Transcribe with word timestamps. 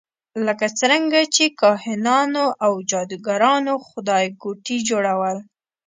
لکه 0.45 0.65
څرنګه 0.79 1.21
چې 1.35 1.45
کاهنانو 1.61 2.45
او 2.65 2.73
جادوګرانو 2.89 3.73
خدایګوټي 3.87 4.77
جوړول. 4.89 5.37